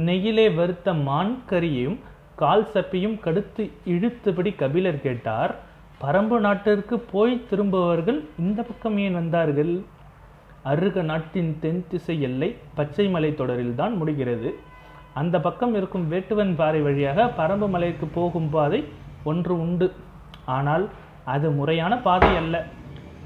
நெய்யிலே 0.07 0.47
வறுத்த 0.55 0.93
மான் 0.93 1.33
கறியையும் 1.51 1.99
கால் 2.35 2.67
சப்பையும் 2.73 3.17
கடுத்து 3.25 3.63
இழுத்தபடி 3.85 4.55
கபிலர் 4.61 5.01
கேட்டார் 5.01 5.53
பரம்பு 6.01 6.37
நாட்டிற்கு 6.39 6.95
போய் 6.99 7.33
திரும்புபவர்கள் 7.49 8.19
இந்த 8.39 8.59
பக்கம் 8.61 8.97
ஏன் 8.97 9.13
வந்தார்கள்? 9.13 9.73
அருக 10.65 11.01
நாட்டின் 11.01 11.59
தென் 11.59 11.81
திசை 11.87 12.15
எல்லை 12.21 12.49
பச்சை 12.77 13.05
மலை 13.07 13.31
தொடரில் 13.33 13.75
தான் 13.75 13.95
முடிகிறது. 13.95 14.49
அந்த 15.13 15.35
பக்கம் 15.39 15.73
இருக்கும் 15.75 16.05
வேட்டுவன் 16.11 16.53
பாறை 16.55 16.81
வழியாக 16.81 17.25
பரம்பு 17.39 17.67
மலைக்கு 17.69 18.05
போகும் 18.07 18.49
பாதை 18.49 18.79
ஒன்று 19.23 19.53
உண்டு. 19.59 19.87
ஆனால் 20.45 20.85
அது 21.25 21.51
முறையான 21.51 21.93
பாதை 21.97 22.31
அல்ல. 22.35 22.55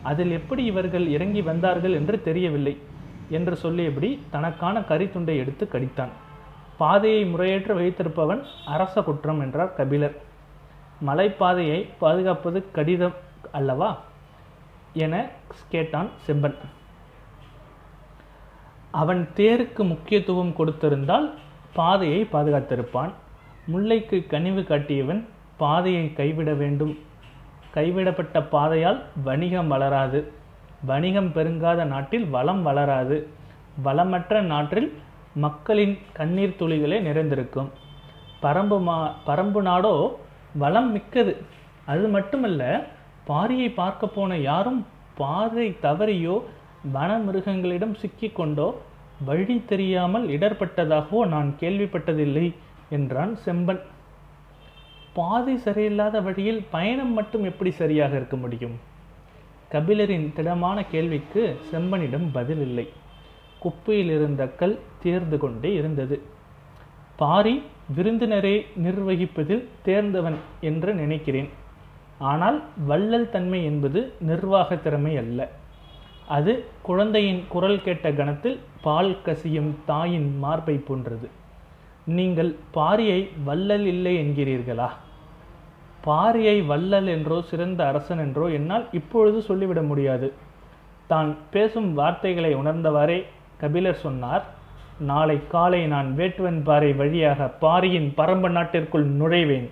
அதில் 0.01 0.31
எப்படி 0.31 0.63
இவர்கள் 0.63 1.05
இறங்கி 1.07 1.41
வந்தார்கள் 1.41 1.91
என்று 1.91 2.21
தெரியவில்லை 2.21 2.73
என்று 3.29 3.55
சொல்லியபடி 3.55 4.09
தனக்கான 4.29 4.79
கரித்துண்டை 4.79 5.35
எடுத்து 5.37 5.65
கடித்தான். 5.65 6.13
பாதையை 6.79 7.25
முறையற்ற 7.25 7.73
வைத்திருப்பவன் 7.73 8.41
அரச 8.65 9.01
குற்றம் 9.01 9.39
என்றார் 9.39 9.73
கபிலர். 9.73 10.15
மலைப்பாதையை 11.05 11.79
பாதுகாப்பது 11.99 12.59
கடிதம் 12.71 13.17
அல்லவா? 13.51 13.89
என 15.05 15.15
கேட்டான் 15.69 16.09
செம்பன். 16.27 16.57
அவன் 18.91 19.29
தேருக்கு 19.35 19.83
முக்கியத்துவம் 19.83 20.53
கொடுத்திருந்தால் 20.57 21.33
பாதையை 21.73 22.27
பாதுகாத்திருப்பான். 22.31 23.11
முல்லைக்கு 23.71 24.27
கனிவு 24.27 24.63
காட்டியவன் 24.63 25.27
பாதையை 25.57 26.13
கைவிட 26.13 26.53
வேண்டும். 26.53 26.97
கைவிடப்பட்ட 27.73 28.41
பாதையால் 28.41 29.01
வணிகம் 29.23 29.67
வளராது. 29.67 30.31
வணிகம் 30.85 31.31
பெருங்காத 31.33 31.83
நாட்டில் 31.83 32.25
வளம் 32.29 32.63
வளராது. 32.63 33.27
வளமற்ற 33.83 34.41
நாட்டில் 34.41 34.97
மக்களின் 35.33 35.97
கண்ணீர் 36.13 36.55
துளிகளே 36.59 37.01
நிறைந்திருக்கும். 37.01 37.71
பரம்பு 38.41 38.81
மா 38.81 39.15
பரம்பு 39.25 39.61
நாடோ 39.61 40.19
வளம் 40.53 40.91
மிக்கது. 40.91 41.33
அது 41.85 42.07
மட்டுமல்ல 42.07 42.87
பாரியை 43.27 43.73
பார்க்க 43.73 44.07
போன 44.07 44.37
யாரும் 44.37 44.85
பாதை 45.17 45.77
தவறியோ 45.81 46.41
வன 46.83 47.17
மிருகங்களிடம் 47.17 47.95
சிக்கிக்கொண்டோ 48.01 48.73
வழி 49.25 49.63
தெரியாமல் 49.65 50.27
இடர்பட்டதாகவோ 50.27 51.27
நான் 51.27 51.55
கேள்விப்பட்டதில்லை 51.59 52.53
என்றான் 52.89 53.37
செம்பன். 53.45 53.81
பாதி 55.13 55.55
சரியில்லாத 55.55 56.21
வழியில் 56.23 56.63
பயணம் 56.69 57.13
மட்டும் 57.13 57.43
எப்படி 57.43 57.71
சரியாக 57.71 58.15
இருக்க 58.15 58.37
முடியும்? 58.37 58.75
கபிலரின் 59.71 60.33
திடமான 60.33 60.85
கேள்விக்கு 60.85 61.59
செம்பனிடம் 61.71 62.27
பதில் 62.31 62.61
இல்லை 62.61 62.87
குப்பையில் 63.59 64.09
இருந்த 64.09 64.47
கல் 64.47 64.79
தேர்ந்து 65.03 65.37
கொண்டே 65.37 65.73
இருந்தது. 65.73 66.21
பாரி 67.15 67.61
விருந்தினரை 67.95 68.65
நிர்வகிப்பதில் 68.83 69.67
தேர்ந்தவன் 69.83 70.37
என்று 70.61 70.93
நினைக்கிறேன். 70.93 71.49
ஆனால் 72.17 72.63
வள்ளல் 72.85 73.29
தன்மை 73.29 73.65
என்பது 73.65 74.13
நிர்வாக 74.19 74.75
திறமை 74.75 75.17
அல்ல. 75.17 75.49
அது 76.35 76.53
குழந்தையின் 76.87 77.41
குரல் 77.53 77.83
கேட்ட 77.83 78.07
கணத்தில் 78.11 78.57
பால் 78.85 79.11
கசியும் 79.25 79.69
தாயின் 79.89 80.29
மார்பை 80.43 80.75
போன்றது. 80.87 81.27
நீங்கள் 82.17 82.51
பாரியை 82.77 83.19
வள்ளல் 83.47 83.85
இல்லை 83.93 84.13
என்கிறீர்களா? 84.23 84.89
பாரியை 86.07 86.57
வள்ளல் 86.71 87.09
என்றோ 87.13 87.37
சிறந்த 87.51 87.81
அரசன் 87.91 88.21
என்றோ 88.25 88.45
என்னால் 88.57 88.85
இப்பொழுது 88.99 89.39
சொல்லிவிட 89.47 89.81
முடியாது. 89.81 90.27
தான் 91.11 91.29
பேசும் 91.53 91.89
வார்த்தைகளை 91.93 92.51
உணர்ந்தவாறே 92.55 93.19
கபிலர் 93.61 94.03
சொன்னார் 94.05 94.45
நாளை 95.09 95.37
காலை 95.53 95.81
நான் 95.93 96.09
வேட்டுவன் 96.19 96.59
பாறை 96.67 96.91
வழியாக 96.93 97.47
பாரியின் 97.63 98.09
பரம்ப 98.17 98.49
நாட்டிற்குள் 98.49 99.07
நுழைவேன். 99.19 99.67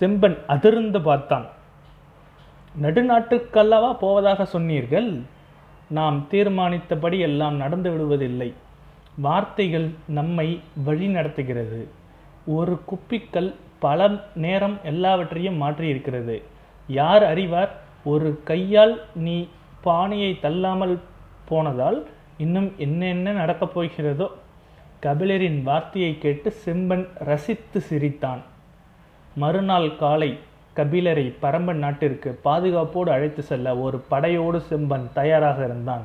செம்பன் 0.00 0.36
அதிர்ந்து 0.54 1.00
பார்த்தான். 1.08 1.46
நடுநாட்டுக்கல்லவா 2.84 3.90
போவதாக 4.04 4.44
சொன்னீர்கள்? 4.54 5.10
நாம் 5.88 6.26
தீர்மானித்தபடி 6.30 7.18
எல்லாம் 7.18 7.56
நடந்து 7.56 7.90
விடுவதில்லை. 7.90 8.52
வார்த்தைகள் 9.18 9.90
நம்மை 10.06 10.60
வழி 10.84 11.06
நடத்துகிறது. 11.06 11.88
ஒரு 12.46 12.80
குப்பிக்கல் 12.86 13.54
பல 13.78 14.24
நேரம் 14.34 14.78
எல்லாவற்றையும் 14.82 15.62
மாற்றியிருக்கிறது. 15.62 16.42
யார் 16.86 17.22
அறிவார்? 17.22 17.82
ஒரு 18.04 18.40
கையால் 18.44 19.04
நீ 19.14 19.48
பானையை 19.80 20.38
தள்ளாமல் 20.40 20.98
போனதால் 21.48 22.06
இன்னும் 22.38 22.72
என்னென்ன 22.76 23.32
நடக்கப் 23.32 23.80
போகிறதோ? 23.80 24.28
கபிலரின் 25.02 25.62
வார்த்தையை 25.62 26.18
கேட்டு 26.18 26.54
செம்பன் 26.64 27.08
ரசித்து 27.14 27.80
சிரித்தான். 27.80 28.42
மறுநாள் 29.36 29.96
காலை 29.96 30.38
கபிலரை 30.76 31.34
பரம்பன் 31.40 31.82
நாட்டிற்கு 31.84 32.38
பாதுகாப்போடு 32.44 33.10
அழைத்து 33.10 33.42
செல்ல 33.42 33.76
ஒரு 33.76 33.98
படையோடு 34.08 34.62
செம்பன் 34.70 35.06
தயாராக 35.14 35.64
இருந்தான். 35.64 36.04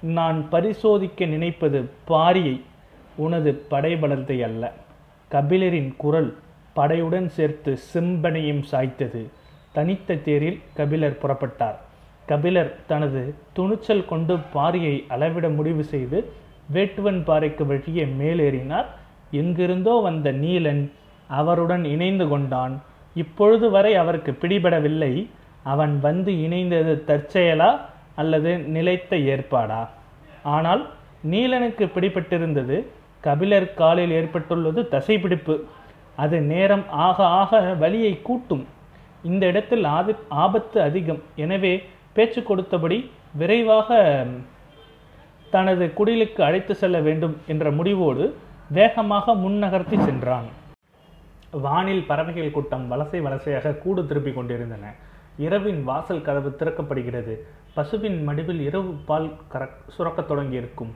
நான் 0.00 0.38
பரிசோதிக்க 0.50 1.26
நினைப்பது 1.26 1.90
பாரியை 2.08 2.60
உனது 3.16 3.62
படைபலத்தை 3.70 4.40
அல்ல. 4.42 4.72
கபிலரின் 5.30 5.92
குரல் 5.96 6.36
படையுடன் 6.76 7.26
சேர்த்து 7.26 7.78
செம்பனையும் 7.92 8.62
சாய்த்தது. 8.70 9.22
தனித்த 9.72 10.14
தேரில் 10.14 10.60
கபிலர் 10.74 11.18
புறப்பட்டார். 11.22 11.78
கபிலர் 12.26 12.74
தனது 12.86 13.34
துணிச்சல் 13.52 14.08
கொண்டு 14.08 14.38
பாரியை 14.54 14.96
அளவிட 15.08 15.48
முடிவு 15.48 15.84
செய்து 15.84 16.32
வேட்டுவன் 16.72 17.24
பாறைக்கு 17.24 17.66
வழியே 17.66 18.04
மேலேறினார். 18.04 18.86
எங்கிருந்தோ 19.30 19.94
வந்த 20.02 20.32
நீலன் 20.32 20.90
அவருடன் 21.28 21.84
இணைந்து 21.84 22.28
கொண்டான். 22.28 22.74
இப்பொழுது 23.14 23.70
வரை 23.70 23.94
அவருக்கு 23.94 24.32
பிடிபடவில்லை. 24.42 25.12
அவன் 25.62 25.94
வந்து 26.00 26.32
இணைந்தது 26.32 26.92
தற்செயலா 27.10 27.70
அல்லது 28.14 28.58
நிலைத்த 28.58 29.16
ஏற்பாடா? 29.16 29.88
ஆனால் 30.42 30.82
நீலனுக்கு 31.32 31.84
பிடிபட்டிருந்தது 31.94 32.76
கபிலர் 33.20 33.74
காலில் 33.74 34.10
ஏற்பட்டுள்ளது 34.10 34.82
தசைப்பிடிப்பு. 34.94 35.56
அது 36.16 36.40
நேரம் 36.52 36.84
ஆக 36.90 37.24
ஆக 37.40 37.60
வலியை 37.82 38.14
கூட்டும். 38.22 38.64
இந்த 39.22 39.46
இடத்தில் 39.46 39.84
ஆதி 39.84 40.14
ஆபத்து 40.28 40.80
அதிகம். 40.80 41.22
எனவே 41.36 41.82
பேச்சு 42.12 42.40
கொடுத்தபடி 42.40 42.98
விரைவாக 43.40 43.98
தனது 45.50 45.84
குடிலுக்கு 45.98 46.40
அழைத்து 46.40 46.74
செல்ல 46.74 46.98
வேண்டும் 47.00 47.36
என்ற 47.46 47.70
முடிவோடு 47.70 48.24
வேகமாக 48.68 49.34
முன்னகர்த்தி 49.34 49.96
சென்றான். 50.04 50.48
வானில் 51.52 52.06
பறவைகள் 52.06 52.50
கூட்டம் 52.50 52.92
வலசை 52.92 53.22
வலசையாக 53.22 53.78
கூடு 53.78 54.06
திருப்பிக் 54.06 54.34
கொண்டிருந்தன. 54.34 54.94
இரவின் 55.36 55.84
வாசல் 55.84 56.22
கதவு 56.22 56.56
திறக்கப்படுகிறது. 56.58 57.38
பசுவின் 57.74 58.22
மடிவில் 58.22 58.60
இரவு 58.60 58.94
பால் 59.06 59.32
கர 59.48 59.68
சுரக்கத் 59.98 60.30
தொடங்கியிருக்கும். 60.30 60.90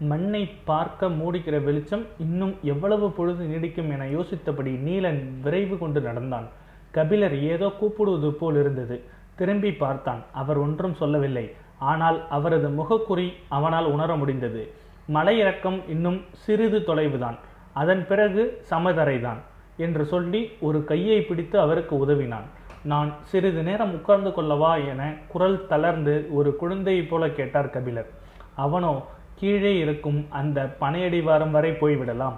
மண்ணை 0.00 0.50
பார்க்க 0.64 1.06
மூடிக்கிற 1.06 1.64
வெளிச்சம் 1.64 2.06
இன்னும் 2.18 2.56
எவ்வளவு 2.62 3.12
பொழுது 3.12 3.46
நீடிக்கும் 3.46 3.88
என 3.88 4.04
யோசித்தபடி 4.04 4.70
நீலன் 4.78 5.40
விரைவு 5.42 5.78
கொண்டு 5.78 6.00
நடந்தான். 6.00 6.48
கபிலர் 6.90 7.40
ஏதோ 7.40 7.72
கூப்பிடுவது 7.78 8.32
போல் 8.32 8.56
இருந்தது. 8.56 9.02
திரும்பி 9.36 9.72
பார்த்தான். 9.72 10.22
அவர் 10.32 10.56
ஒன்றும் 10.56 10.94
சொல்லவில்லை. 10.94 11.54
ஆனால் 11.78 12.28
அவரது 12.28 12.68
முகக்குறி 12.68 13.32
அவனால் 13.48 13.92
உணர 13.92 14.16
முடிந்தது. 14.16 14.72
மலையிறக்கம் 15.14 15.82
இன்னும் 15.88 16.20
சிறிது 16.32 16.78
தொலைவுதான். 16.78 17.38
அதன் 17.72 18.06
பிறகு 18.06 18.62
சமதரைதான். 18.70 19.38
என்று 19.78 20.04
சொல்லி 20.04 20.50
ஒரு 20.60 20.84
கையை 20.84 21.20
பிடித்து 21.20 21.58
அவருக்கு 21.60 21.96
உதவினான். 21.98 22.46
நான் 22.84 23.10
சிறிது 23.22 23.62
நேரம் 23.62 23.92
உட்கார்ந்து 23.92 24.30
கொள்ளவா 24.30 24.72
என 24.88 25.14
குரல் 25.28 25.66
தளர்ந்து 25.66 26.28
ஒரு 26.30 26.56
குழந்தையைப் 26.56 27.10
போல 27.10 27.28
கேட்டார் 27.28 27.70
கபிலர். 27.70 28.10
அவனோ 28.56 29.02
கீழே 29.34 29.78
இருக்கும் 29.78 30.26
அந்த 30.28 30.76
பனையடிவாரம் 30.80 31.50
வரை 31.50 31.70
போய்விடலாம் 31.70 32.36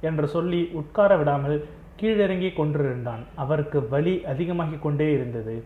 என்று 0.00 0.28
சொல்லி 0.28 0.68
உட்கார 0.72 1.16
விடாமல் 1.16 1.64
கீழிறங்கி 2.00 2.52
கொண்டிருந்தான். 2.52 3.22
அவருக்கு 3.34 3.88
வலி 3.88 4.24
அதிகமாகிக் 4.26 4.82
கொண்டே 4.82 5.12
இருந்தது. 5.12 5.64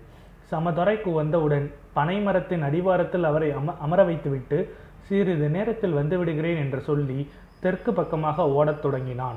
சமதுரைக்கு 0.50 1.12
வந்தவுடன் 1.12 1.72
பனை 1.92 2.20
மரத்தின் 2.20 2.62
அடிவாரத்தில் 2.62 3.24
அவரை 3.24 3.50
அம 3.50 3.74
அமர 3.80 4.04
வைத்துவிட்டு 4.04 4.58
சிறிது 5.02 5.48
நேரத்தில் 5.48 5.90
வந்து 5.90 6.18
விடுகிறேன் 6.18 6.56
என்று 6.56 6.80
சொல்லி 6.80 7.30
தெற்கு 7.60 7.92
பக்கமாக 7.92 8.48
ஓடத் 8.50 8.82
தொடங்கினான். 8.82 9.36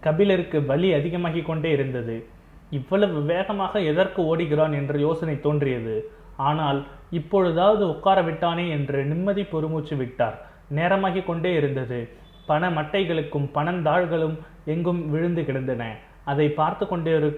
கபிலருக்கு 0.00 0.64
வலி 0.64 0.92
அதிகமாகிக் 0.92 1.46
கொண்டே 1.46 1.70
இருந்தது. 1.70 2.26
இவ்வளவு 2.70 3.22
வேகமாக 3.22 3.80
எதற்கு 3.80 4.36
ஓடுகிறான் 4.36 4.72
என்ற 4.72 4.98
யோசனை 4.98 5.40
தோன்றியது. 5.40 6.10
ஆனால் 6.36 6.86
இப்பொழுதாவது 7.10 7.88
உட்கார 7.88 8.22
விட்டானே 8.22 8.70
என்று 8.70 9.04
நிம்மதி 9.04 9.44
பொறுமூச்சு 9.44 9.96
விட்டார். 9.96 10.46
நேரமாகிக் 10.74 11.24
கொண்டே 11.24 11.54
இருந்தது. 11.54 12.08
பண 12.46 12.70
மட்டைகளுக்கும் 12.70 13.48
பணந்தாள்களும் 13.54 14.38
எங்கும் 14.64 15.10
விழுந்து 15.10 15.44
கிடந்தன. 15.44 15.96
அதை 16.24 16.48
பார்த்து 16.48 16.86
கொண்டே 16.86 17.32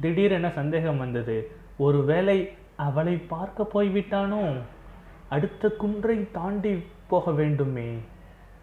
திடீரென 0.00 0.50
சந்தேகம் 0.50 0.98
வந்தது. 0.98 1.50
ஒருவேளை 1.76 2.52
அவளை 2.76 3.16
பார்க்க 3.16 3.68
போய்விட்டானோ? 3.74 4.60
அடுத்த 5.28 5.68
குன்றை 5.68 6.30
தாண்டி 6.30 6.82
போக 7.08 7.30
வேண்டுமே. 7.30 7.94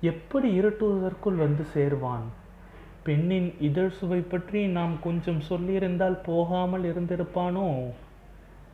எப்படி 0.01 0.59
இருட்டுவதற்குள் 0.59 1.35
வந்து 1.35 1.65
சேர்வான்? 1.73 2.27
பெண்ணின் 3.07 3.49
இதழ் 3.67 3.93
சுவை 3.99 4.19
பற்றி 4.21 4.61
நாம் 4.77 4.93
கொஞ்சம் 5.03 5.41
சொல்லியிருந்தால் 5.49 6.17
போகாமல் 6.23 6.85
இருந்திருப்பானோ? 6.91 7.67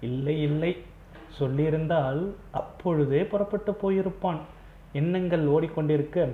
இல்லை 0.02 0.36
இல்லை. 0.42 0.72
சொல்லியிருந்தால் 1.40 2.22
அப்பொழுதே 2.52 3.22
புறப்பட்டு 3.32 3.72
போயிருப்பான். 3.82 4.40
எண்ணங்கள் 4.94 5.46
ஓடிக்கொண்டிருக்க 5.48 6.26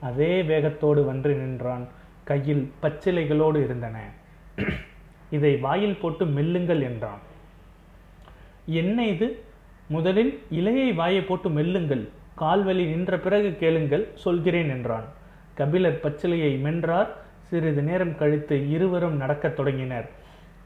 அதே 0.00 0.32
வேகத்தோடு 0.42 1.00
வந்து 1.04 1.30
நின்றான். 1.34 1.84
கையில் 2.24 2.64
பச்சிலைகளோடு 2.82 3.58
இருந்தன. 3.64 3.96
இதை 5.30 5.52
வாயில் 5.56 6.00
போட்டு 6.02 6.24
மெல்லுங்கள் 6.26 6.82
என்றான். 6.82 7.22
என்ன 8.80 9.06
இது? 9.06 9.28
முதலில் 9.88 10.32
இலையை 10.58 10.88
வாயை 10.94 11.22
போட்டு 11.22 11.48
மெல்லுங்கள். 11.50 12.04
கால்வலி 12.42 12.84
நின்ற 12.92 13.18
பிறகு 13.18 13.50
கேளுங்கள் 13.62 14.04
சொல்கிறேன் 14.24 14.70
என்றான். 14.70 15.08
கபிலர் 15.54 16.00
பச்சிலையை 16.04 16.52
மென்றார். 16.66 17.10
சிறிது 17.48 17.82
நேரம் 17.82 18.16
கழித்து 18.16 18.70
இருவரும் 18.70 19.16
நடக்கத் 19.16 19.56
தொடங்கினர். 19.56 20.10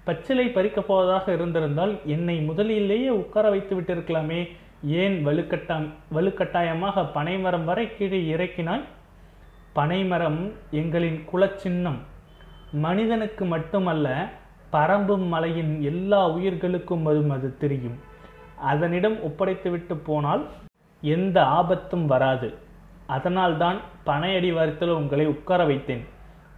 பச்சிலை 0.05 0.49
பறிக்கப் 0.49 0.87
போவதாக 0.87 1.33
இருந்திருந்தால் 1.33 1.99
என்னை 2.05 2.41
முதலிலேயே 2.41 3.09
உட்கார 3.09 3.51
வைத்து 3.51 3.81
விட்டிருக்கலாமே. 3.81 4.49
ஏன் 4.85 5.27
வலுக்கட்டாம் 5.27 5.89
வலுக்கட்டாயமாக 6.15 7.13
பனைமரம் 7.13 7.65
வரை 7.65 7.97
கீழே 7.97 8.35
இறக்கினாய்? 8.35 8.85
பனைமரம் 9.73 10.53
எங்களின் 10.73 11.25
குலச்சின்னம். 11.33 11.99
மனிதனுக்கு 12.73 13.45
மட்டுமல்ல 13.45 14.31
பரம்பும் 14.73 15.27
மலையின் 15.27 15.83
எல்லா 15.83 16.29
உயிர்களுக்கும் 16.29 17.07
அதுவும் 17.07 17.31
அது 17.31 17.59
தெரியும். 17.59 17.99
அதனிடம் 18.57 19.17
ஒப்படைத்துவிட்டு 19.17 19.95
போனால் 19.95 20.49
எந்த 21.01 21.45
ஆபத்தும் 21.45 22.07
வராது. 22.07 22.55
அதனால்தான் 23.07 23.81
பனையடி 24.07 24.53
வாரத்தில் 24.53 24.89
உங்களை 24.89 25.27
உட்கார 25.27 25.67
வைத்தேன். 25.67 26.05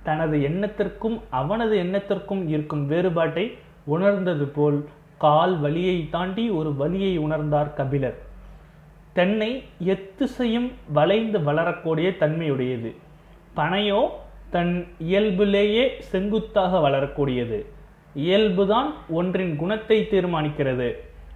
தனது 0.02 0.36
எண்ணத்திற்கும் 0.42 1.20
அவனது 1.30 1.74
எண்ணத்திற்கும் 1.76 2.48
இருக்கும் 2.48 2.86
வேறுபாட்டை 2.86 3.44
உணர்ந்தது 3.84 4.46
போல் 4.46 4.78
கால் 5.18 5.58
வலியை 5.58 6.08
தாண்டி 6.10 6.50
ஒரு 6.50 6.70
வலியை 6.74 7.18
உணர்ந்தார் 7.18 7.74
கபிலர். 7.74 8.18
தென்னை 9.12 9.62
எத்திசையும் 9.84 10.70
வளைந்து 10.92 11.42
வளரக்கூடிய 11.42 12.10
தன்மையுடையது. 12.10 12.90
பனையோ 13.56 14.00
தன் 14.50 14.86
இயல்பிலேயே 14.98 15.84
செங்குத்தாக 16.00 16.78
வளரக்கூடியது. 16.78 17.58
இயல்புதான் 18.14 18.90
ஒன்றின் 19.08 19.56
குணத்தை 19.56 19.98
தீர்மானிக்கிறது. 20.10 20.88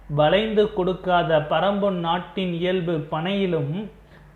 வளைந்து 0.07 0.73
கொடுக்காத 0.73 1.39
பரம்பு 1.49 1.89
நாட்டின் 1.89 2.53
இயல்பு 2.53 2.95
பனையிலும் 3.11 3.73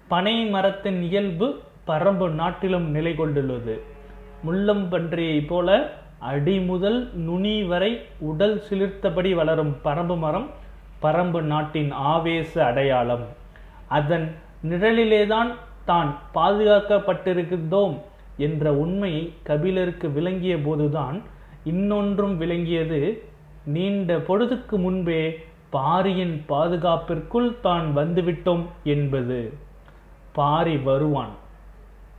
பனை 0.08 0.36
மரத்தின் 0.46 1.02
இயல்பு 1.02 1.48
பரம்பு 1.88 2.28
நாட்டிலும் 2.30 2.88
நிலை 2.89 3.15
கொண்டுள்ளது 3.15 3.76
முள்ளம்பன்றியைப் 4.45 5.47
போல 5.47 5.91
அடி 6.19 6.60
முதல் 6.60 7.13
நுனி 7.13 7.63
வரை 7.63 8.02
உடல் 8.19 8.63
சிலிர்த்தபடி 8.69 9.34
வளரும் 9.34 9.78
பரம்பு 9.84 10.17
மரம் 10.17 10.49
பரம்பு 11.02 11.41
நாட்டின் 11.41 11.91
ஆவேச 11.91 12.65
அடையாளம். 12.65 13.25
அதன் 13.88 14.36
நிழலிலேதான் 14.69 15.52
தான் 15.86 16.17
பாதுகாக்கப்பட்டிருக்கின்றோம் 16.34 18.02
என்ற 18.38 18.73
உண்மையை 18.73 19.34
கபிலருக்கு 19.43 20.12
விளங்கிய 20.12 20.58
போதுதான் 20.58 21.21
இன்னொன்றும் 21.63 22.38
விளங்கியது. 22.38 23.23
நீண்ட 23.65 24.17
பொழுதுக்கு 24.17 24.78
முன்பே 24.78 25.39
பாரியின் 25.69 26.43
பாதுகாப்பிற்குள் 26.47 27.60
தான் 27.62 27.97
வந்துவிட்டோம் 27.97 28.65
என்பது. 28.84 29.54
பாரி 30.32 30.78
வருவான். 30.78 31.34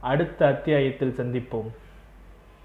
அடுத்த 0.01 0.47
அத்தியாயத்தில் 0.47 1.15
சந்திப்போம். 1.17 1.71